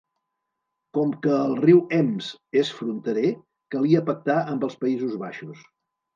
Com 0.97 1.11
que 1.25 1.35
el 1.49 1.53
riu 1.59 1.81
Ems 1.97 2.31
és 2.63 2.73
fronterer, 2.79 3.35
calia 3.77 4.03
pactar 4.09 4.41
amb 4.57 4.69
els 4.71 4.81
Països 4.83 5.17
Baixos. 5.27 5.63